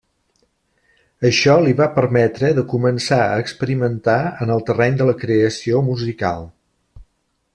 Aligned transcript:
Això 1.29 1.57
li 1.65 1.75
va 1.81 1.87
permetre 1.97 2.49
de 2.61 2.63
començar 2.71 3.19
a 3.27 3.37
experimentar 3.43 4.17
en 4.47 4.55
el 4.57 4.67
terreny 4.71 4.99
de 5.03 5.09
la 5.11 5.17
creació 5.25 5.85
musical. 5.93 6.49